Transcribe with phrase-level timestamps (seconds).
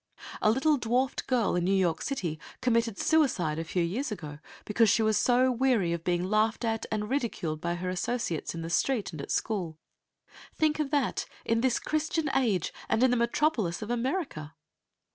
[0.41, 4.89] A little dwarfed girl in New York City committed suicide a few years ago because
[4.89, 8.69] she was so weary of being laughed at and ridiculed by her associates in the
[8.71, 9.77] street and at school.
[10.55, 14.55] Think of that, in this Christian age, and in the metropolis of America!